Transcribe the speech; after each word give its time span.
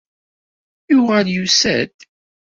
Yuɣal 0.91 1.27
yusa-d. 1.35 1.95